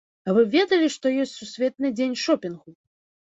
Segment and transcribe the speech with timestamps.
[0.27, 2.69] А вы ведалі, што ёсць сусветны дзень шопінгу?